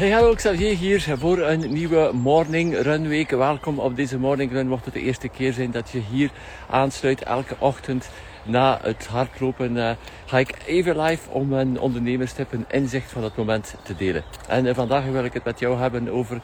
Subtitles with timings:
[0.00, 3.30] Hey, hallo Xavier hier voor een nieuwe Morning Run week.
[3.30, 4.68] Welkom op deze Morning Run.
[4.68, 6.30] Mocht het de eerste keer zijn dat je hier
[6.70, 8.10] aansluit elke ochtend
[8.42, 9.90] na het hardlopen, uh,
[10.26, 14.22] ga ik even live om een ondernemerstip, een inzicht van het moment te delen.
[14.48, 16.40] En uh, vandaag wil ik het met jou hebben over uh,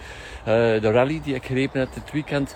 [0.46, 2.54] de rally die ik gereden heb dit weekend.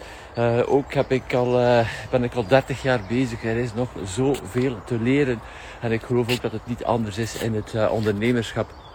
[0.67, 3.45] ook heb ik al, ben ik al 30 jaar bezig.
[3.45, 5.41] Er is nog zoveel te leren.
[5.81, 8.90] En ik geloof ook dat het niet anders is in het ondernemerschap.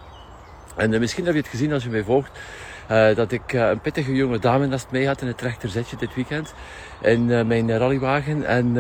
[0.75, 2.31] En uh, misschien heb je het gezien als je mij volgt,
[2.91, 6.15] uh, dat ik uh, een pittige jonge dame naast mij had in het rechterzetje dit
[6.15, 6.53] weekend
[7.01, 8.45] in mijn rallywagen.
[8.45, 8.77] En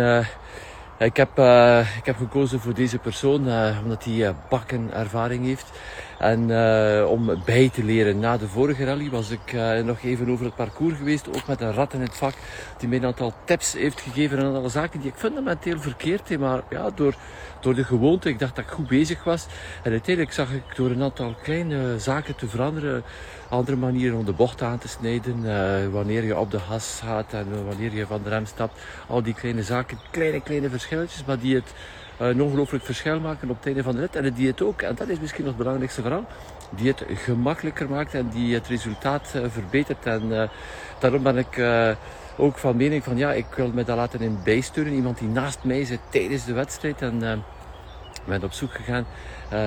[0.97, 1.29] ik, heb,
[1.97, 3.39] ik heb gekozen voor deze persoon
[3.83, 5.71] omdat hij bakken ervaring heeft.
[6.19, 6.39] En
[7.07, 8.19] om bij te leren.
[8.19, 11.73] Na de vorige rally was ik nog even over het parcours geweest, ook met een
[11.73, 12.33] rat in het vak,
[12.77, 16.39] die mij een aantal tips heeft gegeven en alle zaken die ik fundamenteel verkeerd heb.
[16.39, 17.15] Maar ja, door
[17.65, 18.29] door de gewoonte.
[18.29, 19.45] Ik dacht dat ik goed bezig was.
[19.83, 23.03] En uiteindelijk zag ik door een aantal kleine zaken te veranderen,
[23.49, 27.33] andere manieren om de bocht aan te snijden, uh, wanneer je op de gas gaat
[27.33, 28.81] en wanneer je van de rem stapt.
[29.07, 31.73] Al die kleine zaken, kleine, kleine verschilletjes, maar die het
[32.17, 34.15] een ongelooflijk verschil maken op het einde van de rit.
[34.15, 36.25] En het ook, en dat is misschien het belangrijkste vooral,
[36.69, 40.05] die het gemakkelijker maakt en die het resultaat uh, verbetert.
[40.05, 40.49] En
[40.99, 41.61] daarom ben ik
[42.37, 44.93] ook van mening van ja, ik wil me daar laten in bijsturen.
[44.93, 47.01] Iemand die naast mij zit tijdens de wedstrijd.
[47.01, 47.43] En
[48.25, 49.05] ben op zoek gegaan
[49.45, 49.59] uh,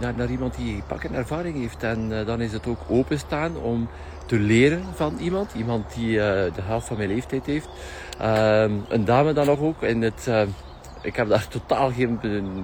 [0.00, 1.82] naar, naar, iemand die pak een ervaring heeft.
[1.82, 3.88] En uh, dan is het ook openstaan om
[4.26, 5.52] te leren van iemand.
[5.54, 6.22] Iemand die uh,
[6.54, 7.68] de helft van mijn leeftijd heeft.
[8.18, 9.82] Ehm, een dame dan nog ook.
[9.82, 10.30] In het,
[11.06, 12.18] ik heb daar totaal geen,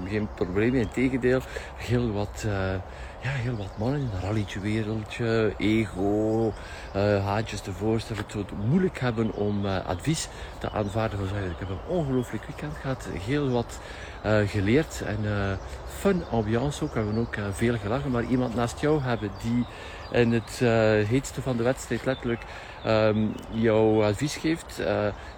[0.08, 0.80] geen probleem in.
[0.80, 1.40] Integendeel,
[1.76, 2.46] heel wat
[3.22, 6.52] ja, heel wat mannen rallytje wereldje, ego,
[6.96, 11.18] uh, haantjes te voorstellen, het moeilijk hebben om uh, advies te aanvaarden.
[11.24, 13.80] Ik heb een ongelooflijk weekend gehad, heel wat
[14.26, 16.94] uh, geleerd en fun ambiance ook.
[16.94, 19.64] We hebben ook veel gelachen, maar iemand naast jou hebben die
[20.10, 20.58] in het
[21.08, 22.42] heetste van de wedstrijd letterlijk
[22.86, 24.76] um, jou advies geeft,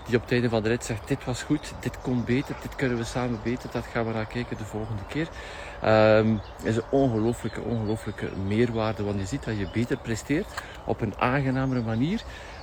[0.07, 2.77] die op het einde van de rit zegt dit was goed, dit kon beter, dit
[2.77, 5.29] kunnen we samen beter, dat gaan we naar kijken de volgende keer.
[5.85, 9.05] Um, is een ongelooflijke, ongelooflijke meerwaarde.
[9.05, 10.47] Want je ziet dat je beter presteert
[10.85, 12.23] op een aangenamere manier.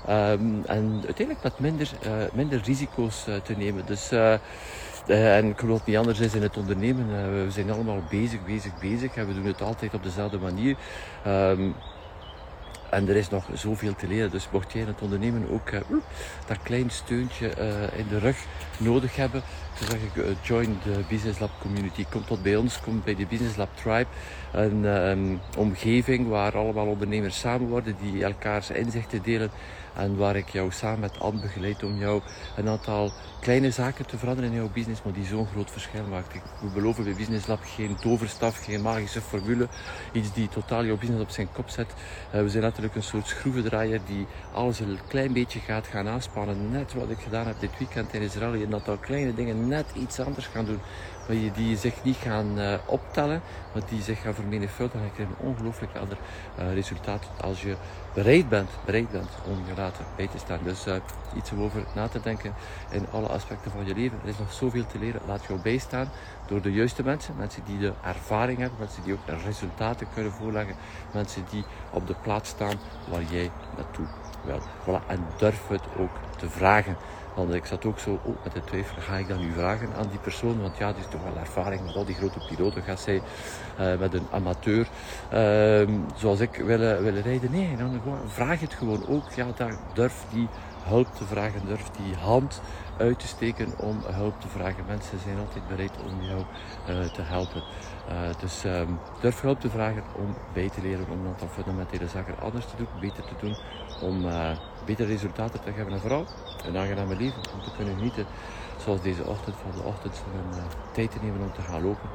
[0.09, 3.85] Um, en uiteindelijk met minder, uh, minder risico's uh, te nemen.
[3.85, 4.33] Dus, uh,
[5.37, 7.07] en ik geloof niet anders is in het ondernemen.
[7.45, 9.15] we zijn allemaal bezig, bezig, bezig.
[9.15, 10.75] En we doen het altijd op dezelfde manier.
[11.27, 11.75] Um,
[12.91, 14.31] en er is nog zoveel te leren.
[14.31, 15.79] Dus mocht jij in het ondernemen ook uh,
[16.47, 18.37] dat klein steuntje uh, in de rug
[18.77, 19.41] nodig hebben,
[19.79, 22.05] dan zeg ik, join de Business Lab community.
[22.09, 24.05] Kom tot bij ons, kom bij de Business Lab Tribe.
[24.51, 29.51] Een um, omgeving waar allemaal ondernemers samen worden, die elkaars inzichten delen
[29.95, 32.21] en waar ik jou samen met Anne begeleid om jou
[32.55, 36.33] een aantal kleine zaken te veranderen in jouw business, maar die zo'n groot verschil maakt.
[36.61, 39.67] We beloven bij Business Lab geen toverstaf, geen magische formule,
[40.11, 41.93] iets die totaal jouw business op zijn kop zet.
[42.35, 46.71] Uh, we zijn letterlijk een soort schroevendraaier die alles een klein beetje gaat gaan aanspannen.
[46.71, 50.19] Net wat ik gedaan heb dit weekend in Israël, een aantal kleine dingen net iets
[50.19, 50.79] anders gaan doen
[51.53, 53.41] die zich niet gaan uh, optellen,
[53.73, 55.11] maar die zich gaan vermenigvuldigen.
[55.13, 56.17] Krijg je een ongelooflijk ander
[56.59, 57.75] uh, resultaat als je
[58.13, 60.59] bereid bent, bereid bent om je laten bij te staan.
[60.63, 60.95] Dus uh,
[61.35, 62.53] iets om over na te denken
[62.89, 64.19] in alle aspecten van je leven.
[64.23, 65.21] Er is nog zoveel te leren.
[65.27, 66.09] Laat jou bijstaan
[66.47, 67.35] door de juiste mensen.
[67.37, 70.75] Mensen die de ervaring hebben, mensen die ook resultaten kunnen voorleggen.
[71.13, 72.75] Mensen die op de plaats staan
[73.09, 74.05] waar jij naartoe
[74.45, 74.59] wil.
[74.59, 75.07] Voilà.
[75.07, 76.95] En durf het ook te vragen.
[77.35, 80.07] Want ik zat ook zo oh, met de twijfel, ga ik dan nu vragen aan
[80.09, 80.61] die persoon?
[80.61, 82.83] Want ja, die is toch wel ervaring met al die grote piloten.
[82.83, 83.21] Gaat zij
[83.79, 84.87] uh, met een amateur
[85.33, 87.51] uh, zoals ik willen, willen rijden?
[87.51, 89.31] Nee, dan vraag het gewoon ook.
[89.31, 90.47] Ja, daar durf die
[90.83, 92.61] hulp te vragen, durf die hand
[92.97, 94.85] uit te steken om hulp te vragen.
[94.87, 96.43] Mensen zijn altijd bereid om jou
[96.89, 97.63] uh, te helpen.
[98.09, 102.07] Uh, dus um, durf hulp te vragen om bij te leren, om een aantal fundamentele
[102.07, 103.57] zaken anders te doen, beter te doen,
[104.01, 104.25] om
[104.85, 106.25] betere resultaten te geven en vooral
[106.65, 108.25] een aangename leven, om te kunnen genieten
[108.83, 112.09] zoals deze ochtend van de ochtend een uh, tijd te nemen om te gaan lopen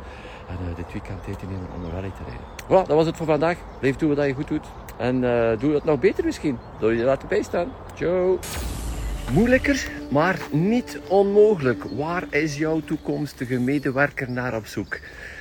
[0.48, 2.46] en dit weekend tijd te nemen om een rally te rijden.
[2.64, 3.58] Voilà, dat was het voor vandaag.
[3.78, 4.66] Blijf doen wat je goed doet
[4.96, 5.20] en
[5.58, 7.72] doe het nog beter misschien door je te laten bijstaan.
[7.94, 8.38] Ciao!
[9.32, 11.84] Moeilijker, maar niet onmogelijk.
[11.84, 14.99] Waar is jouw toekomstige medewerker naar op zoek?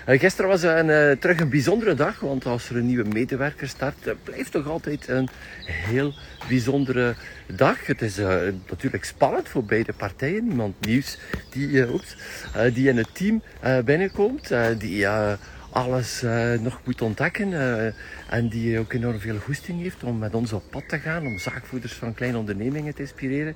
[0.08, 3.68] Uh, gisteren was een, uh, terug een bijzondere dag, want als er een nieuwe medewerker
[3.68, 5.30] start, uh, blijft toch altijd een
[5.66, 6.14] heel
[6.48, 7.16] bijzondere
[7.48, 7.86] dag.
[7.86, 8.18] Het is
[8.70, 10.50] natuurlijk spannend voor beide partijen.
[10.50, 11.18] Iemand nieuws
[11.50, 11.86] die,
[12.74, 13.42] die in het team
[13.86, 15.08] binnenkomt, die
[15.76, 16.24] alles
[16.62, 17.54] nog moet ontdekken
[18.30, 21.38] en die ook enorm veel goesting heeft om met ons op pad te gaan, om
[21.38, 23.56] zaakvoerders van kleine ondernemingen te inspireren.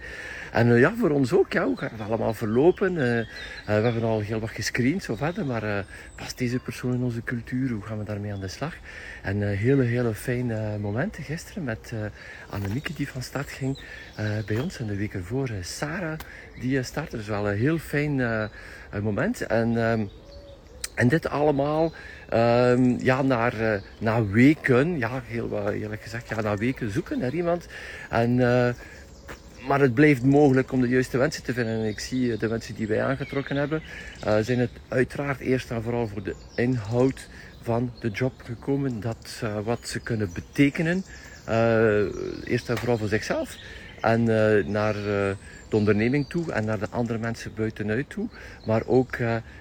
[0.51, 2.94] En uh, ja, voor ons ook, ja, hoe gaat het allemaal verlopen?
[2.94, 3.25] We
[3.66, 5.86] hebben al heel wat gescreend, zo verder, maar
[6.16, 7.69] past deze persoon in onze cultuur?
[7.69, 8.74] Hoe gaan we daarmee aan de slag?
[9.21, 11.94] En hele, hele fijne momenten gisteren met
[12.50, 13.80] Annemieke die van start ging
[14.45, 14.80] bij ons.
[14.80, 16.19] En de week ervoor Sarah
[16.60, 17.18] die startte.
[17.18, 18.50] Dus wel een heel fijn
[19.01, 19.42] moment.
[19.42, 20.06] En, ehm,
[21.00, 21.94] en dit allemaal
[22.34, 27.34] Um, ja, naar, uh, na weken, ja, heel eerlijk gezegd, ja, na weken zoeken naar
[27.34, 27.68] iemand.
[28.10, 28.69] En, uh,
[29.68, 31.74] maar het blijft mogelijk om de juiste mensen te vinden.
[31.74, 33.81] En ik zie de mensen die wij aangetrokken hebben,
[34.42, 37.28] zijn het uiteraard eerst en vooral voor de inhoud
[37.62, 39.00] van de job gekomen.
[39.00, 41.04] Dat, wat ze kunnen betekenen.
[42.44, 43.56] eerst en vooral voor zichzelf.
[44.02, 44.24] En
[44.72, 44.95] naar
[45.69, 48.27] de onderneming toe en naar de andere mensen buitenuit toe.
[48.66, 49.18] Maar ook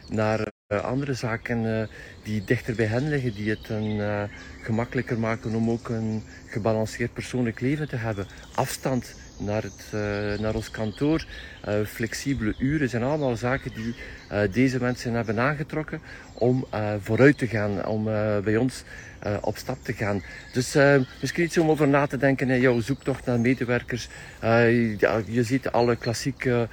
[0.08, 1.82] naar eh, andere zaken uh,
[2.22, 4.28] die dichter bij hen liggen, die het een,
[4.62, 8.26] gemakkelijker maken om ook een gebalanceerd persoonlijk leven te hebben.
[8.55, 9.93] Afstand naar, het,
[10.40, 11.26] naar ons kantoor,
[11.87, 13.94] flexibele uren, zijn allemaal zaken die
[14.50, 16.00] deze mensen hebben aangetrokken
[16.34, 16.66] om
[17.00, 18.05] vooruit te gaan, om
[18.44, 18.84] bij ons
[19.26, 20.23] uh, op stap te gaan.
[20.53, 24.09] Dus uh, misschien iets om over na te denken in jouw zoektocht naar medewerkers.
[24.44, 26.69] Uh, ja, je ziet alle klassieke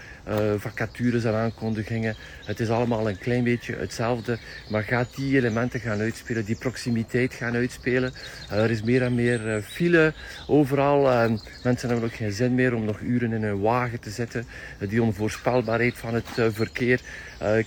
[0.57, 2.15] vacatures en aankondigingen.
[2.45, 4.37] Het is allemaal een klein beetje hetzelfde,
[4.69, 8.13] maar gaat die elementen gaan uitspelen, die proximiteit gaan uitspelen.
[8.49, 10.13] er is meer en meer file
[10.47, 11.29] overal.
[11.63, 14.45] mensen hebben ook geen zin meer om nog uren in een wagen te zitten.
[14.89, 17.01] die onvoorspelbaarheid van het verkeer.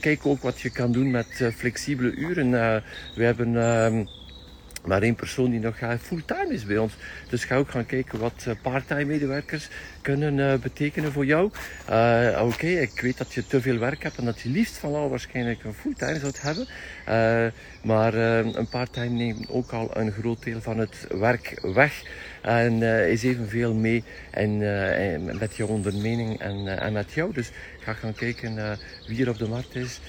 [0.01, 2.51] kijk ook wat je kan doen met flexibele uren.
[3.15, 4.05] we hebben ehm,
[4.89, 6.93] maar één persoon die nog fulltime is bij ons.
[7.29, 9.69] Dus ga ook gaan kijken wat uh, parttime medewerkers
[10.01, 11.51] kunnen uh, betekenen voor jou.
[12.41, 15.09] Oké, ik weet dat je te veel werk hebt en dat je liefst van al
[15.09, 16.67] waarschijnlijk een fulltime zou hebben.
[17.83, 22.03] maar een parttime neemt ook al een groot deel van het werk weg.
[22.43, 24.59] En is evenveel mee en,
[25.39, 27.33] met jouw onderneming en, en met jou.
[27.33, 27.51] Dus
[27.81, 30.01] ga gaan kijken wie er op de markt is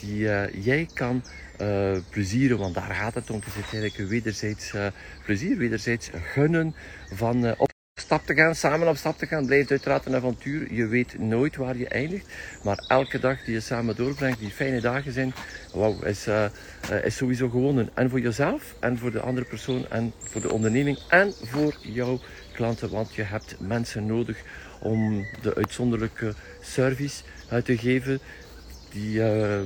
[0.00, 0.18] die
[0.60, 1.22] jij kan
[1.60, 3.40] uh, plezieren, want daar gaat het om.
[3.44, 4.86] Het is eigenlijk wederzijds uh,
[5.24, 6.74] plezier, wederzijds gunnen
[7.14, 7.70] van uh, op
[8.00, 9.46] stap te gaan, samen op stap te gaan.
[9.46, 10.72] Blijft uiteraard een avontuur.
[10.72, 12.26] Je weet nooit waar je eindigt.
[12.62, 15.32] Maar elke dag die je samen doorbrengt, die fijne dagen zijn,
[15.74, 16.26] wauw, is,
[17.02, 17.90] is sowieso gewonnen.
[17.94, 22.20] En voor jezelf, en voor de andere persoon, en voor de onderneming, en voor jouw
[22.52, 22.90] klanten.
[22.90, 24.42] Want je hebt mensen nodig
[24.80, 27.22] om de uitzonderlijke service
[27.64, 28.20] te geven
[28.92, 29.60] die, uh,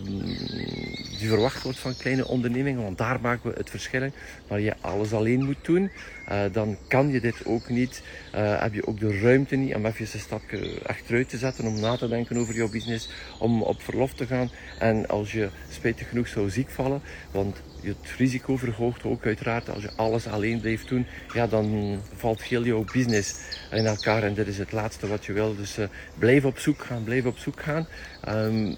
[1.19, 4.13] die verwacht wordt van kleine ondernemingen, want daar maken we het verschil in.
[4.49, 5.91] Maar je alles alleen moet doen,
[6.31, 8.03] uh, dan kan je dit ook niet.
[8.35, 11.81] Uh, heb je ook de ruimte niet om even een stapje achteruit te zetten, om
[11.81, 13.09] na te denken over jouw business,
[13.39, 14.51] om op verlof te gaan.
[14.79, 19.83] En als je spijtig genoeg zou ziek vallen, want het risico verhoogt ook uiteraard als
[19.83, 23.35] je alles alleen blijft doen, ja, dan valt heel jouw business
[23.71, 25.57] in elkaar en dit is het laatste wat je wil.
[25.57, 25.87] Dus uh,
[26.19, 27.87] blijf op zoek gaan, blijf op zoek gaan.
[28.29, 28.77] Um,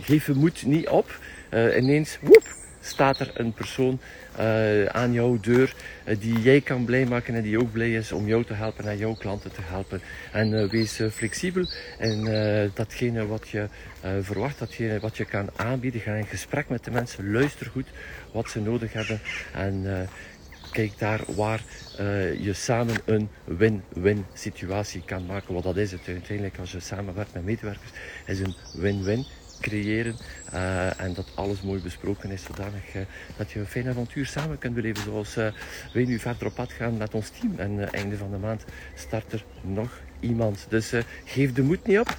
[0.00, 1.20] geef je moed niet op.
[1.52, 2.57] Ineens, woep,
[2.88, 4.00] staat er een persoon
[4.38, 5.74] uh, aan jouw deur
[6.04, 8.84] uh, die jij kan blij maken en die ook blij is om jou te helpen
[8.84, 10.00] en jouw klanten te helpen.
[10.32, 11.68] En uh, wees flexibel
[11.98, 12.24] en
[12.74, 13.68] datgene wat je
[14.20, 17.86] verwacht, datgene wat je kan aanbieden, ga in gesprek met de mensen, luister goed
[18.32, 19.20] wat ze nodig hebben
[19.54, 20.08] en
[20.72, 21.62] kijk daar waar
[22.40, 25.54] je samen een win-win situatie kan maken.
[25.54, 27.90] Wat dat is het uiteindelijk als je samenwerkt met medewerkers,
[28.26, 29.26] is een win-win
[29.60, 30.16] creëren.
[30.54, 33.02] Uh, en dat alles mooi besproken is, zodanig uh,
[33.36, 35.02] dat je een fijn avontuur samen kunt beleven.
[35.02, 35.46] Zoals uh,
[35.92, 37.54] wij nu verder op pad gaan met ons team.
[37.56, 40.66] En einde van de maand start er nog iemand.
[40.68, 40.92] Dus
[41.24, 42.16] geef de moed niet op.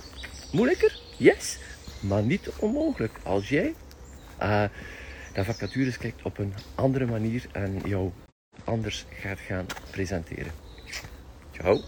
[0.51, 0.99] Moeilijker?
[1.17, 1.57] Yes.
[1.99, 3.19] Maar niet onmogelijk.
[3.23, 3.73] Als jij
[4.37, 8.11] naar vacatures kijkt op een andere manier en jou
[8.63, 10.51] anders gaat gaan presenteren.
[11.51, 11.81] Ciao.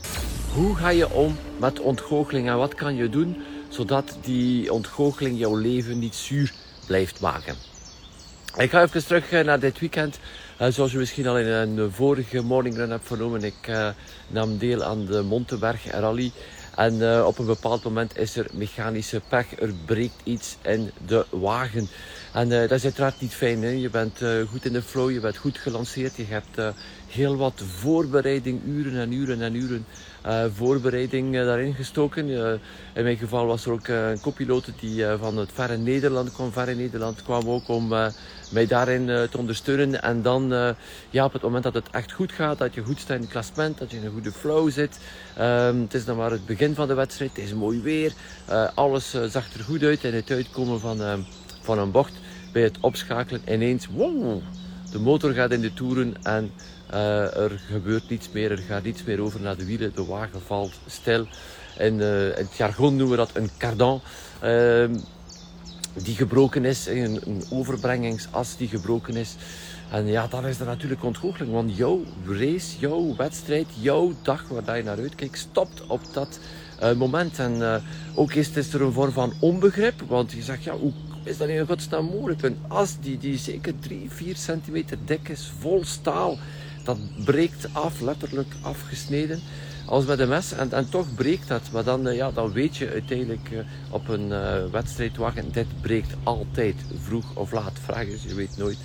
[0.53, 3.35] Hoe ga je om met ontgoocheling en wat kan je doen
[3.71, 6.53] zodat die ontgoocheling jouw leven niet zuur
[6.85, 7.55] blijft maken.
[8.57, 10.19] Ik ga even terug eh, naar dit weekend.
[10.61, 13.89] Uh, zoals je misschien al in een vorige morning run hebt vernomen, ik uh,
[14.27, 16.31] nam deel aan de Montenberg Rally.
[16.75, 19.59] En op een bepaald moment is er mechanische pech.
[19.59, 21.89] Er breekt iets in de wagen.
[22.33, 23.63] En dat is uiteraard niet fijn.
[23.63, 23.69] Hè?
[23.69, 26.15] Je bent goed in de flow, je bent goed gelanceerd.
[26.15, 26.75] Je hebt
[27.07, 29.85] heel wat voorbereiding, uren en uren en uren
[30.53, 32.27] voorbereiding uh, daarin gestoken.
[32.27, 32.51] Uh,
[32.93, 34.33] in mijn geval was er ook een co
[34.79, 36.51] die van het verre Nederland kwam.
[36.51, 37.87] Verre Nederland kwam ook om
[38.49, 40.01] mij daarin te ondersteunen.
[40.01, 40.75] En dan,
[41.09, 43.31] ja, op het moment dat het echt goed gaat, dat je goed staat in het
[43.31, 44.99] klassement, dat je in een goede flow zit.
[45.39, 48.13] Um, het is dan maar het begin van de wedstrijd, het is mooi weer.
[48.75, 51.25] alles zag er goed uit en het uitkomen van,
[51.61, 52.13] van een bocht
[52.53, 54.41] bij het opschakelen ineens, wow,
[54.91, 56.51] de motor gaat in de toeren en
[56.93, 60.41] uh, er gebeurt niets meer, er gaat niets meer over naar de wielen, de wagen
[60.41, 61.27] valt stil.
[61.77, 64.01] En uh, in het jargon noemen we dat een cardan.
[64.43, 64.89] Uh,
[65.93, 69.35] die gebroken is, een, een, overbrengingsas die gebroken is.
[69.91, 74.77] En ja, dan is er natuurlijk ontgoocheling, want jouw race, jouw wedstrijd, jouw dag waar
[74.77, 76.39] je naar uitkijkt, stopt op dat
[76.83, 77.39] uh, moment.
[77.39, 77.81] En
[78.15, 80.91] ook is het er een vorm van onbegrip, want je zegt, ja, hoe
[81.23, 82.43] is dat in godsnaam mogelijk?
[82.43, 86.37] Een as die, die zeker 3, 4 centimeter dik is, vol staal,
[86.83, 89.39] dat breekt af, letterlijk afgesneden.
[89.85, 91.61] Als met een mes, en, en toch breekt dat.
[91.71, 93.59] Maar dan, eh, ja, dan weet je uiteindelijk uh,
[93.89, 97.79] op een uh, wedstrijdwagen, dit breekt altijd, vroeg of laat.
[97.83, 98.77] Vraag is, je weet nooit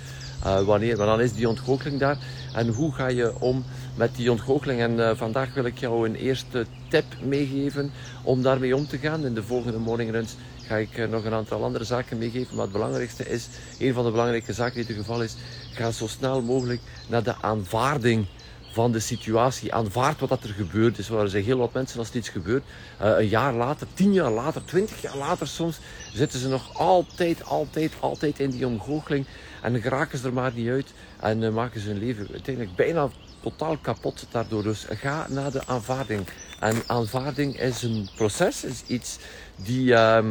[0.65, 0.97] wanneer.
[0.97, 2.17] Maar dan is die ontgoocheling daar.
[2.53, 3.63] En hoe ga je om
[3.95, 4.79] met die ontgoocheling?
[4.79, 7.91] En vandaag wil ik jou een eerste tip meegeven
[8.23, 9.25] om daarmee om te gaan.
[9.25, 10.35] In de volgende morning runs
[10.67, 12.55] ga ik nog een aantal andere zaken meegeven.
[12.55, 13.47] Maar het belangrijkste is,
[13.79, 15.35] een van de belangrijke zaken die het geval is,
[15.71, 18.27] ga zo snel mogelijk naar de aanvaarding
[18.71, 19.73] van de situatie.
[19.73, 21.09] Aanvaard wat dat er gebeurd is.
[21.09, 22.63] Er zijn heel wat mensen als iets gebeurt.
[23.01, 25.79] Uh, een jaar later, tien jaar later, twintig jaar later soms,
[26.13, 29.25] zitten ze nog altijd, altijd, altijd in die omgoocheling.
[29.61, 30.93] En geraken ze er maar niet uit.
[31.19, 33.09] En uh, maken ze hun leven uiteindelijk bijna
[33.41, 34.63] totaal kapot daardoor.
[34.63, 36.27] Dus ga naar de aanvaarding.
[36.59, 39.17] En aanvaarding is een proces, is iets
[39.55, 39.85] die...
[39.85, 40.25] Uh,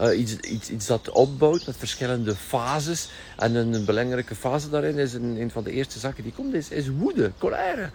[0.00, 3.08] uh, iets, iets, iets dat opbouwt met verschillende fases.
[3.36, 6.88] En een, belangrijke fase daarin is een, een van de eerste zaken die komt, is,
[6.88, 7.90] woede, colère.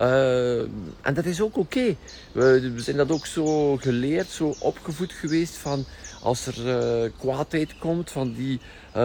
[0.00, 0.60] Uh,
[1.00, 1.96] en dat is ook oké.
[2.32, 5.84] We, zijn dat ook zo geleerd, zo opgevoed geweest van
[6.22, 6.66] als er
[7.04, 8.60] uh, kwaadheid komt, van die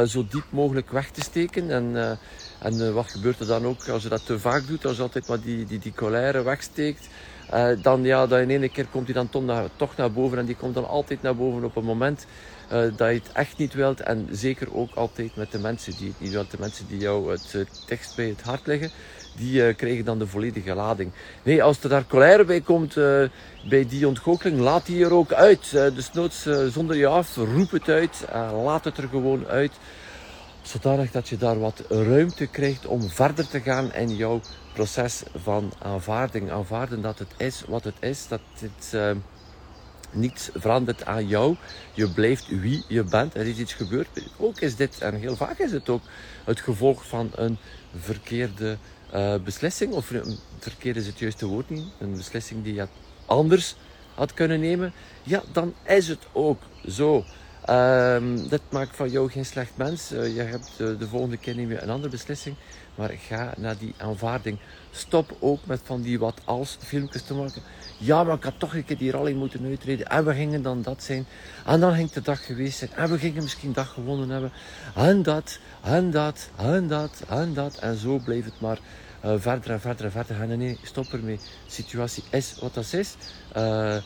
[0.07, 1.71] zo diep mogelijk weg te steken.
[1.71, 2.17] En,
[2.59, 5.27] en wat gebeurt er dan ook als je dat te vaak doet, als je altijd
[5.27, 7.07] maar die, die, die colère wegsteekt.
[7.53, 10.37] Uh, dan, ja, dan in één keer komt hij dan toch naar, toch naar boven.
[10.37, 12.25] En die komt dan altijd naar boven op een moment
[12.71, 13.99] uh, dat je het echt niet wilt.
[13.99, 16.51] En zeker ook altijd met de mensen die het niet wilt.
[16.51, 17.53] De mensen die jou het
[17.89, 18.91] uh, bij het hart liggen.
[19.37, 21.11] Die krijgen dan de volledige lading.
[21.43, 22.95] Nee, als er daar colère bij komt
[23.69, 25.71] bij die ontgoocheling, laat die er ook uit.
[25.71, 28.25] dus noods zonder je af, roep het uit.
[28.63, 29.71] laat het er gewoon uit
[30.61, 34.41] zodanig dat je daar wat ruimte krijgt om verder te gaan in jouw
[34.73, 36.51] proces van aanvaarding.
[36.51, 39.11] Aanvaarden dat het is wat het is, dat het uh,
[40.11, 41.55] niets verandert aan jou.
[41.93, 43.35] Je blijft wie je bent.
[43.35, 44.07] Er is iets gebeurd.
[44.37, 46.01] Ook is dit, en heel vaak is het ook,
[46.43, 47.57] het gevolg van een
[47.95, 48.77] verkeerde
[49.13, 49.93] uh, beslissing.
[49.93, 50.11] Of
[50.59, 51.85] verkeerd is het juiste woord niet.
[51.99, 52.87] Een beslissing die je
[53.25, 53.75] anders
[54.15, 54.93] had kunnen nemen.
[55.23, 57.25] Ja, dan is het ook zo.
[57.69, 60.11] Um, dit maakt van jou geen slecht mens.
[60.11, 62.55] Uh, je hebt uh, de volgende keer neem je een andere beslissing.
[62.95, 64.57] Maar ga naar die aanvaarding.
[64.91, 67.61] Stop ook met van die wat als filmpjes te maken.
[67.97, 70.07] Ja, maar ik had toch een keer die rally moeten uitreden.
[70.07, 71.25] En we gingen dan dat zijn.
[71.65, 72.91] En dan ging de dag geweest zijn.
[72.95, 74.51] En we gingen misschien dag gewonnen hebben.
[74.95, 77.77] En dat, en dat, en dat, en dat.
[77.77, 78.79] En zo bleef het maar
[79.25, 80.57] uh, verder en verder en verder gaan.
[80.57, 81.37] Nee, stop ermee.
[81.37, 83.15] De situatie is wat dat is.
[83.57, 83.97] Uh,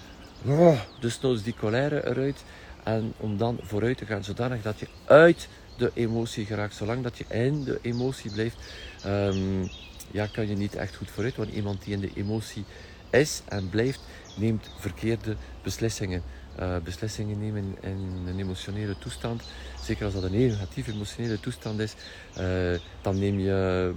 [1.00, 2.43] dus nodig die colère eruit.
[2.85, 6.75] En om dan vooruit te gaan, zodanig dat je uit de emotie geraakt.
[6.75, 8.57] Zolang dat je in de emotie blijft,
[9.05, 9.69] um,
[10.11, 11.35] ja, kan je niet echt goed vooruit.
[11.35, 12.63] Want iemand die in de emotie
[13.09, 13.99] is en blijft,
[14.35, 16.23] neemt verkeerde beslissingen.
[16.59, 19.43] Uh, beslissingen nemen in een emotionele toestand,
[19.81, 21.93] zeker als dat een negatieve emotionele toestand is,
[22.39, 23.93] uh, dan neem je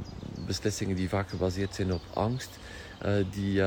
[0.47, 2.59] beslissingen die vaak gebaseerd zijn op angst,
[3.07, 3.63] uh, die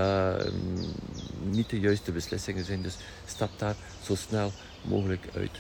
[1.44, 2.82] niet de juiste beslissingen zijn.
[2.82, 5.60] Dus stap daar zo snel mogelijk uit.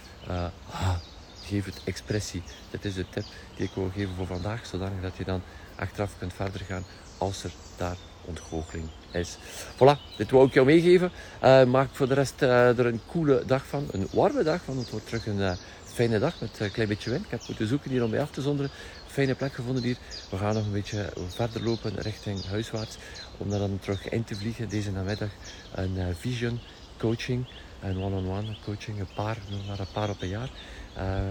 [0.71, 0.95] Ah,
[1.43, 2.43] geef het expressie.
[2.69, 5.41] Dit is de tip die ik wil geven voor vandaag, zodat dat je dan
[5.75, 6.83] achteraf kunt verder gaan
[7.17, 9.37] als er daar ontgoocheling is.
[9.75, 11.11] Voilà, dit wou ik jou meegeven.
[11.43, 14.77] Uh, maak voor de rest uh, er een coole dag van, een warme dag van.
[14.77, 17.25] Het wordt terug een fijne dag met een klein beetje wind.
[17.25, 18.71] Ik heb moeten zoeken hier om mij af te zonderen.
[19.07, 19.97] Fijne plek gevonden hier.
[20.29, 22.97] We gaan nog een beetje verder lopen richting huiswaarts.
[23.41, 25.29] Om dan terug in te vliegen deze namiddag.
[25.75, 26.59] Een vision
[26.97, 27.47] coaching,
[27.81, 28.99] een one-on-one coaching.
[28.99, 30.49] Een paar, maar een paar op een jaar.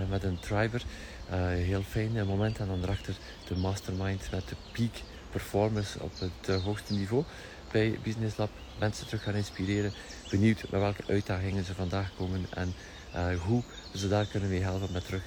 [0.08, 0.82] met een driver.
[1.50, 2.58] heel fijn moment.
[2.58, 3.16] En dan erachter
[3.48, 7.24] de mastermind met de peak performance op het hoogste niveau
[7.72, 8.50] bij Business Lab.
[8.78, 9.92] Mensen terug gaan inspireren.
[10.30, 12.74] Benieuwd met welke uitdagingen ze vandaag komen en
[13.38, 13.62] hoe
[13.94, 15.22] ze daar kunnen mee helpen met terug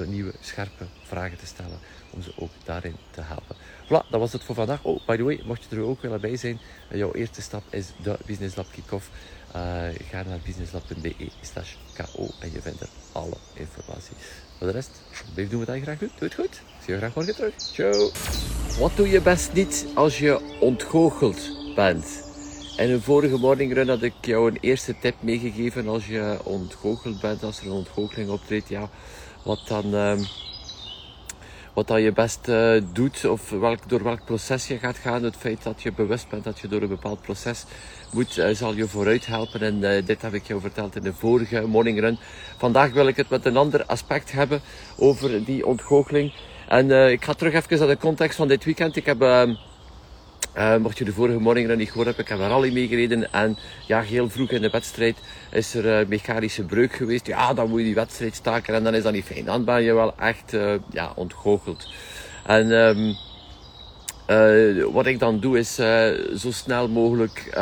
[0.00, 1.78] de nieuwe, scherpe vragen te stellen.
[2.10, 3.56] Om ze ook daarin te helpen.
[3.84, 4.82] Voilà, dat was het voor vandaag.
[4.82, 6.60] Oh, by the way, mocht je er ook willen bij zijn.
[6.90, 9.10] jouw eerste stap is de Business Lab Kick-Off.
[9.48, 9.52] Uh,
[10.10, 14.16] ga naar businesslab.be slash ko en je vindt er alle informatie.
[14.58, 14.90] Voor de rest,
[15.34, 16.10] blijf doen wat je graag doet.
[16.18, 16.60] Doe het goed.
[16.84, 17.54] Zie je graag morgen terug.
[17.56, 18.10] Ciao.
[18.78, 22.26] Wat doe je best niet als je ontgoocheld bent?
[22.76, 27.20] In een vorige morning run had ik jou een eerste tip meegegeven als je ontgoocheld
[27.20, 28.68] bent, als er een ontgoocheling optreedt.
[28.68, 28.90] Ja,
[29.42, 30.26] wat dan, um,
[31.72, 35.22] wat dan je best uh, doet of welk, door welk proces je gaat gaan.
[35.22, 37.64] Het feit dat je bewust bent dat je door een bepaald proces
[38.12, 39.60] moet, uh, zal je vooruit helpen.
[39.60, 42.18] En uh, dit heb ik jou verteld in de vorige morning run.
[42.56, 44.60] Vandaag wil ik het met een ander aspect hebben
[44.96, 46.32] over die ontgoocheling.
[46.68, 48.96] En ik ga terug even naar de context van dit weekend.
[48.96, 49.54] Ik heb ehm,
[50.58, 53.32] uh, mocht je de vorige morning niet gehoord hebben, ik heb een rally meegereden.
[53.32, 55.16] En ja, heel vroeg in de wedstrijd
[55.50, 57.26] is er uh, mechanische breuk geweest.
[57.26, 59.44] Ja, dan moet je die wedstrijd staken en dan is dat niet fijn.
[59.44, 61.88] Dan ben je wel echt uh, ja, ontgoocheld.
[62.46, 63.16] En um,
[64.92, 65.74] wat ik dan doe is
[66.34, 67.58] zo snel mogelijk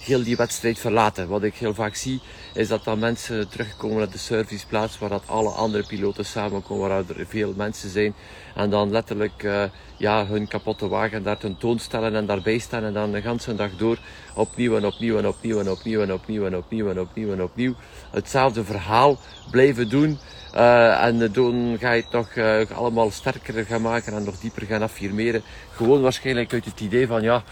[0.00, 1.28] heel die wedstrijd verlaten.
[1.28, 2.20] Wat ik heel vaak zie,
[2.54, 7.04] is dat dan mensen terugkomen naar de serviceplaats waar dat alle andere piloten samenkomen, waar
[7.16, 8.14] er veel mensen zijn.
[8.54, 9.62] En dan letterlijk uh,
[9.96, 12.84] ja, hun kapotte wagen daar tentoonstellen en daarbij staan.
[12.84, 13.98] En dan de hele dag door
[14.34, 17.74] opnieuw en opnieuw en opnieuw en opnieuw en opnieuw en opnieuw en opnieuw en opnieuw.
[18.10, 19.18] Hetzelfde verhaal
[19.50, 20.18] blijven doen.
[20.54, 24.66] Uh, en dan ga je het nog uh, allemaal sterker gaan maken en nog dieper
[24.66, 25.42] gaan affirmeren.
[25.72, 27.42] Gewoon waarschijnlijk uit het idee van ja,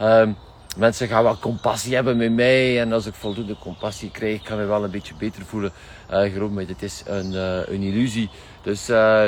[0.00, 0.28] uh,
[0.76, 2.80] mensen gaan wel compassie hebben met mij.
[2.80, 5.72] En als ik voldoende compassie krijg, kan ik wel een beetje beter voelen.
[6.10, 8.30] Uh, geloof me, dit is een, uh, een illusie.
[8.62, 9.24] Dus uh,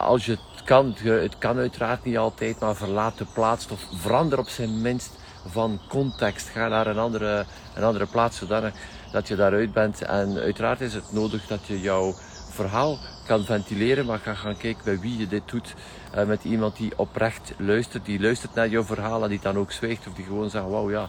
[0.00, 4.38] als je het kan, het kan uiteraard niet altijd, maar verlaat de plaats of verander
[4.38, 5.10] op zijn minst
[5.46, 6.48] van context.
[6.48, 7.44] Ga naar een andere,
[7.74, 8.72] een andere plaats zodanig
[9.12, 10.02] dat je daaruit bent.
[10.02, 12.14] En uiteraard is het nodig dat je jouw
[12.50, 15.74] verhaal kan ventileren, maar ga gaan kijken bij wie je dit doet.
[16.16, 19.72] Uh, met iemand die oprecht luistert, die luistert naar jouw verhaal en die dan ook
[19.72, 21.02] zwijgt of die gewoon zegt, wauw ja,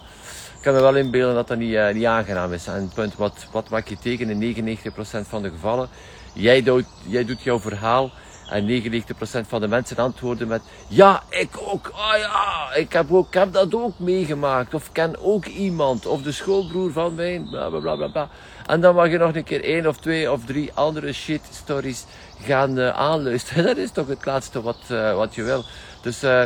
[0.56, 2.68] ik kan me wel inbeelden dat dat niet, uh, niet aangenaam is.
[2.68, 5.90] En het punt, wat, wat maak je tegen in 99% van de gevallen?
[6.34, 8.12] Jij doet, jij doet jouw verhaal
[8.50, 11.92] en 99% van de mensen antwoorden met ja, ik ook.
[11.94, 14.74] Ah ja, ik heb, ook, ik heb dat ook meegemaakt.
[14.74, 16.06] Of ken ook iemand.
[16.06, 17.46] Of de schoolbroer van mij.
[17.50, 18.30] Bla bla bla bla.
[18.66, 22.06] En dan mag je nog een keer één of twee of drie andere shit stories
[22.42, 23.66] gaan uh, aanluisteren.
[23.66, 25.64] Dat is toch het laatste wat, uh, wat je wil.
[26.02, 26.44] Dus uh,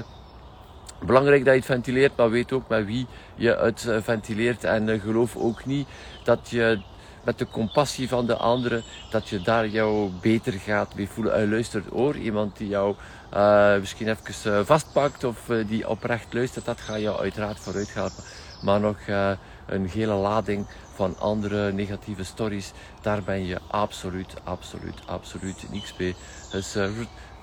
[1.06, 4.64] belangrijk dat je het ventileert, maar weet ook met wie je het ventileert.
[4.64, 5.88] En geloof ook niet
[6.24, 6.82] dat je
[7.24, 11.42] met de compassie van de anderen, dat je daar jou beter gaat mee voelen.
[11.42, 12.96] Uh, luistert oor, iemand die jou
[13.34, 18.24] uh, misschien even uh, vastpakt of die oprecht luistert, dat gaat jou uiteraard vooruit helpen.
[18.62, 18.98] Maar nog
[19.66, 26.16] een gele lading van andere negatieve stories, daar ben je absoluut, absoluut, absoluut niks mee.
[26.52, 26.78] Dus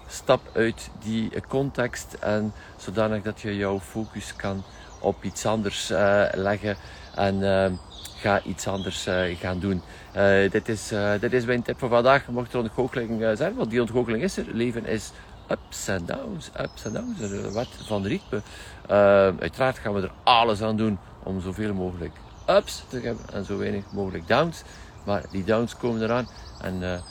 [0.07, 4.65] stap uit die context en zodanig dat je jouw focus kan
[5.01, 5.89] op iets anders
[6.35, 6.77] leggen.
[7.15, 7.41] En
[8.27, 9.83] ga iets anders uh, gaan doen.
[10.17, 12.29] Uh, dit, is, uh, dit is mijn tip voor vandaag.
[12.29, 14.45] Mocht er ontgoocheling zijn, want die ontgoocheling is er.
[14.53, 15.11] Leven is
[15.49, 17.53] ups en downs, ups en downs.
[17.53, 18.41] Wat van ritme.
[19.41, 22.12] uiteraard gaan we er alles aan doen om zoveel mogelijk
[22.47, 24.62] ups te hebben en zo weinig mogelijk downs.
[25.05, 26.29] Maar die downs komen eraan.
[26.61, 27.03] En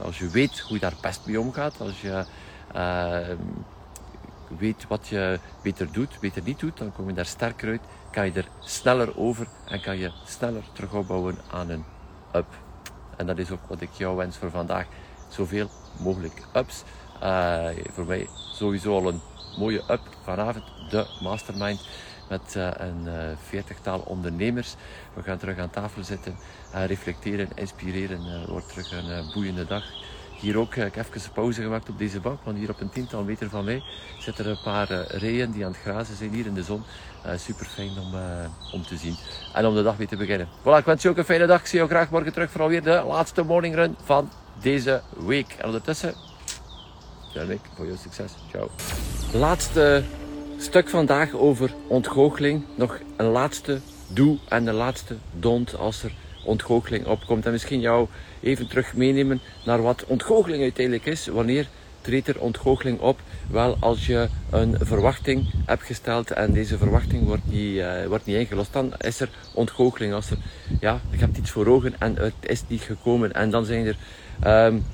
[0.00, 2.24] als je weet hoe je daar best mee omgaat, als je
[4.58, 8.24] weet wat je beter doet, beter niet doet, dan kom je daar sterker uit kan
[8.24, 11.84] je er sneller over en kan je sneller terug opbouwen aan een
[12.34, 12.46] up.
[13.16, 14.86] En dat is ook wat ik jou wens voor vandaag.
[15.28, 16.82] Zoveel mogelijk ups.
[17.22, 19.20] Uh, voor mij sowieso al een
[19.58, 20.64] mooie up vanavond.
[20.90, 21.88] De mastermind
[22.28, 24.74] met uh, een uh, veertigtal ondernemers.
[25.14, 26.36] We gaan terug aan tafel zitten,
[26.72, 28.22] reflecteren, inspireren.
[28.22, 29.84] Het wordt terug een boeiende dag.
[30.42, 33.22] Hier ook, ik heb even pauze gemaakt op deze bank, want hier op een tiental
[33.22, 33.82] meter van mij
[34.18, 36.82] zitten er een paar reeën die aan het grazen zijn hier in de zon.
[37.26, 38.14] Uh, super fijn om,
[38.72, 39.16] om te zien
[39.54, 40.48] en om de dag weer te beginnen.
[40.60, 41.60] Voilà, ik wens je ook een fijne dag.
[41.60, 45.54] Ik zie jou graag morgen terug voor alweer de laatste morning run van deze week.
[45.58, 46.14] En ondertussen,
[47.46, 48.32] week voor jouw succes.
[48.50, 48.70] Ciao.
[49.32, 50.04] Laatste
[50.58, 52.64] stuk vandaag over ontgoocheling.
[52.74, 56.12] Nog een laatste doe en de laatste don't als er
[56.44, 57.46] ontgoocheling opkomt.
[57.46, 58.08] En misschien jou
[58.40, 61.26] even terug meenemen naar wat ontgoocheling uiteindelijk is.
[61.26, 61.66] Wanneer
[62.00, 63.20] treedt er ontgoocheling op?
[63.50, 68.36] Wel, als je een verwachting hebt gesteld en deze verwachting wordt niet, uh, wordt niet
[68.36, 70.14] ingelost, dan is er ontgoocheling.
[70.14, 70.36] Als er,
[70.80, 73.32] ja, je hebt iets voor ogen en het is niet gekomen.
[73.32, 74.84] En dan zijn er um,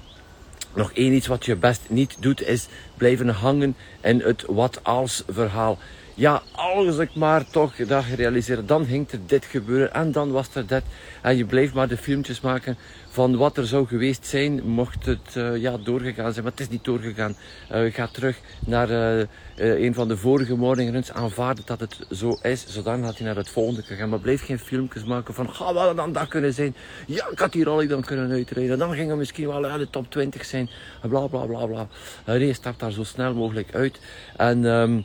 [0.74, 5.22] nog één iets wat je best niet doet, is blijven hangen in het wat als
[5.28, 5.78] verhaal.
[6.18, 10.54] Ja, als ik maar toch dat gerealiseerd, dan ging er dit gebeuren en dan was
[10.54, 10.82] er dat.
[11.22, 12.76] En je bleef maar de filmpjes maken
[13.08, 16.44] van wat er zou geweest zijn, mocht het uh, ja, doorgegaan zijn.
[16.44, 17.36] Maar het is niet doorgegaan.
[17.72, 19.26] Uh, ga terug naar uh,
[19.56, 22.66] een van de vorige morningruns, aanvaarden dat het zo is.
[22.68, 24.08] Zodan had hij naar het volgende gegaan.
[24.08, 26.74] Maar bleef geen filmpjes maken van, ga wel dan dat kunnen zijn?
[27.06, 28.78] Ja, ik had die rally dan kunnen uitrijden.
[28.78, 30.70] Dan ging hij misschien wel uit de top 20 zijn.
[31.08, 31.88] Bla, bla, bla, bla.
[32.24, 34.00] nee, stap daar zo snel mogelijk uit.
[34.36, 34.64] En...
[34.64, 35.04] Um,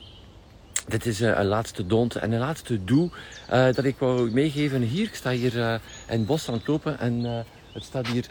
[0.87, 3.09] dit is een laatste don't en een laatste doe
[3.51, 5.07] uh, dat ik wou meegeven hier.
[5.07, 5.73] Ik sta hier uh,
[6.07, 8.25] in het bos aan het lopen en het staat hier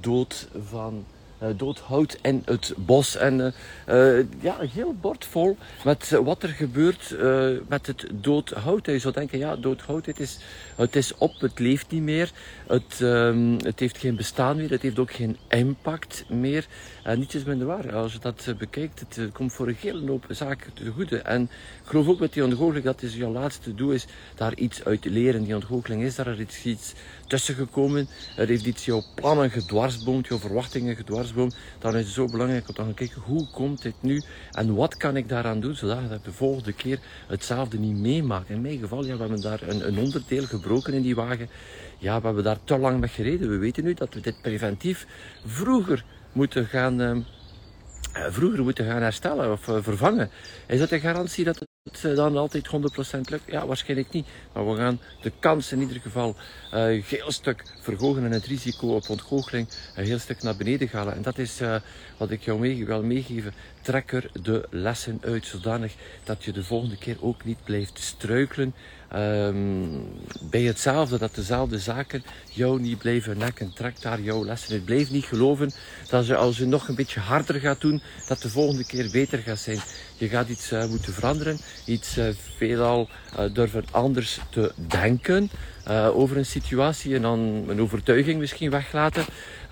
[0.00, 1.04] dood van
[1.42, 3.16] uh, dood hout in het bos.
[3.16, 3.38] En
[3.86, 7.14] uh, ja, een heel bord vol met wat er gebeurt
[7.68, 8.86] met het dood hout.
[8.86, 10.38] Je zou denken, ja, dood hout, het is,
[10.76, 12.30] het is op, het leeft niet meer.
[12.66, 16.66] Het, um, het heeft geen bestaan meer, het heeft ook geen impact meer.
[17.02, 17.94] En niets is minder waar.
[17.94, 21.18] Als je dat bekijkt, het komt voor een hele hoop zaken te goede.
[21.18, 21.50] En ik
[21.84, 25.10] geloof ook met die ontgoocheling, dat is jouw laatste doel is, daar iets uit te
[25.10, 25.44] leren.
[25.44, 26.92] Die ontgoocheling is daar iets, iets
[27.26, 28.08] tussen gekomen.
[28.36, 31.28] Er heeft iets jouw plannen gedwarsboomd, jouw verwachtingen gedwarsboomd.
[31.78, 34.22] Dan is het zo belangrijk om te gaan kijken, hoe komt dit nu?
[34.50, 38.48] En wat kan ik daaraan doen, zodat ik de volgende keer hetzelfde niet meemaak.
[38.48, 41.48] In mijn geval, ja, we hebben daar een, een onderdeel gebroken in die wagen.
[41.98, 43.50] Ja, we hebben daar te lang mee gereden.
[43.50, 45.06] We weten nu dat we dit preventief
[45.44, 47.00] vroeger moeten gaan...
[47.00, 47.16] Uh,
[48.12, 50.30] vroeger moeten gaan herstellen of uh, vervangen.
[50.66, 52.70] Is dat een garantie dat het uh, dan altijd 100%
[53.20, 53.42] lukt?
[53.46, 54.26] Ja, waarschijnlijk niet.
[54.52, 56.36] Maar we gaan de kans in ieder geval
[56.70, 61.14] een heel stuk verhogen en het risico op ontgoocheling een heel stuk naar beneden halen.
[61.14, 61.60] En dat is
[62.16, 63.54] wat ik jou mee, wil meegeven.
[63.82, 65.94] Trek er de lessen uit zodanig
[66.24, 68.74] dat je de volgende keer ook niet blijft struikelen
[69.14, 70.06] um,
[70.50, 73.72] bij hetzelfde, dat dezelfde zaken jou niet blijven nekken.
[73.74, 74.84] Trek daar jouw lessen uit.
[74.84, 75.72] Blijf niet geloven
[76.08, 79.38] dat je als je nog een beetje harder gaat doen, dat de volgende keer beter
[79.38, 79.80] gaat zijn.
[80.16, 85.50] Je gaat iets uh, moeten veranderen, iets uh, veelal uh, durven anders te denken
[86.14, 89.24] over een situatie en dan een overtuiging misschien weglaten,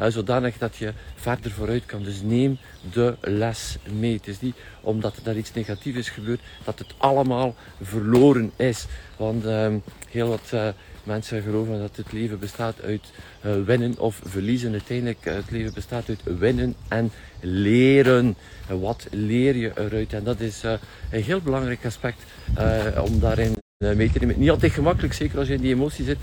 [0.08, 2.02] zodanig dat je verder vooruit kan.
[2.02, 2.58] Dus neem
[2.92, 4.12] de les mee.
[4.12, 8.86] Het is niet omdat er iets negatiefs is gebeurd, dat het allemaal verloren is.
[9.16, 9.74] Want uh,
[10.10, 10.68] heel wat uh,
[11.02, 13.12] mensen geloven dat het leven bestaat uit
[13.46, 14.72] uh, winnen of verliezen.
[14.72, 18.36] Uiteindelijk, uh, het leven bestaat uit winnen en leren.
[18.68, 20.12] wat leer je eruit?
[20.12, 22.22] En dat is een heel belangrijk aspect
[23.04, 24.38] om daarin te nemen.
[24.38, 26.18] Niet altijd gemakkelijk, zeker als je in die emotie zit,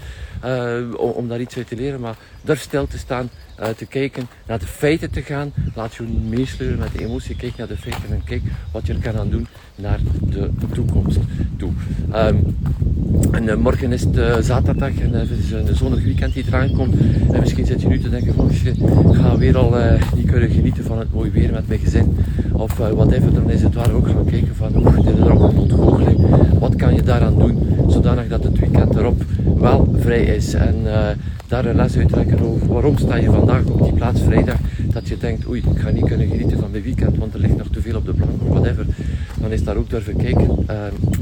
[0.98, 2.00] om, om, daar iets uit te leren.
[2.00, 3.30] Maar durf stil te staan,
[3.78, 5.54] te kijken, naar de feiten te gaan.
[5.76, 7.36] Laat je niet meesleuren met de emotie.
[7.36, 8.42] Kijk naar de feiten en kijk
[8.72, 11.20] wat je er kan aan doen naar de toekomst
[11.58, 11.72] toe.
[12.16, 12.58] Um,
[13.32, 16.96] en morgen is het zaterdag en het is een zonnig weekend die eraan komt.
[17.32, 19.76] En misschien zit je nu te denken van, ik ga weer al
[20.16, 22.18] niet kunnen genieten van het mooie weer met mijn gezin.
[22.52, 26.00] Of whatever, dan is het waar ook gaan kijken van, oeh, dit is er ook
[26.00, 26.26] een.
[26.60, 27.45] Wat kan je daaraan doen,
[27.88, 29.24] zodanig dat het weekend erop
[29.58, 30.54] wel vrij is.
[30.54, 30.76] En
[31.48, 34.58] daar een les uittrekken over waarom sta je vandaag op die plaats vrijdag.
[34.94, 37.58] Dat je denkt, oei, ik ga niet kunnen genieten van mijn weekend, want er ligt
[37.58, 38.86] nog te veel op de plank of whatever.
[39.42, 40.48] Dan is daar ook durven kijken,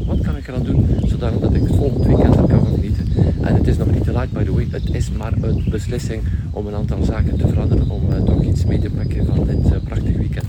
[0.05, 3.05] wat kan ik eraan doen, zodanig dat ik het volgend weekend er kan van genieten.
[3.41, 4.67] En het is nog niet te laat, by the way.
[4.71, 8.65] Het is maar een beslissing om een aantal zaken te veranderen, om uh, toch iets
[8.65, 10.45] mee te pakken van dit uh, prachtig weekend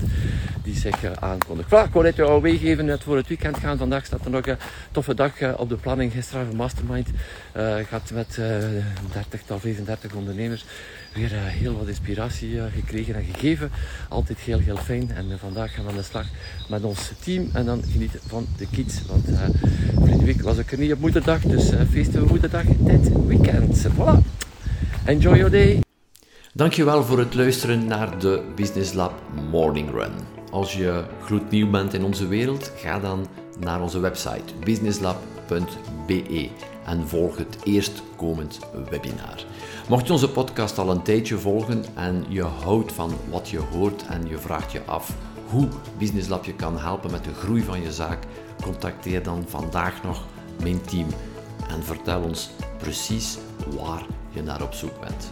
[0.75, 1.67] die zich uh, aankondigt.
[1.69, 3.77] Voilà, ik wou net jou voor het weekend gaan.
[3.77, 4.57] Vandaag staat er nog een
[4.91, 6.11] toffe dag op de planning.
[6.11, 7.07] Gisteren Mastermind
[7.89, 8.39] gaat met
[9.13, 10.65] 30 tot 35 ondernemers
[11.13, 13.71] weer heel wat inspiratie gekregen en gegeven.
[14.09, 15.11] Altijd heel, heel fijn.
[15.11, 16.25] En vandaag gaan we aan de slag
[16.69, 19.05] met ons team en dan genieten van de kids.
[19.07, 19.25] Want
[19.95, 23.87] vorige week was ik er niet op moederdag, dus feesten we moederdag dit weekend.
[23.87, 24.17] Voilà.
[25.05, 25.79] Enjoy your day.
[26.53, 29.13] Dankjewel voor het luisteren naar de Business Lab
[29.51, 30.34] Morning Run.
[30.55, 33.27] Als je gloednieuw bent in onze wereld, ga dan
[33.59, 36.49] naar onze website businesslab.be
[36.85, 39.45] en volg het eerstkomend webinar.
[39.89, 44.05] Mocht je onze podcast al een tijdje volgen en je houdt van wat je hoort
[44.07, 45.15] en je vraagt je af
[45.49, 48.19] hoe Business Lab je kan helpen met de groei van je zaak,
[48.61, 50.23] contacteer dan vandaag nog
[50.61, 51.07] mijn team
[51.69, 53.37] en vertel ons precies
[53.79, 55.31] waar je naar op zoek bent.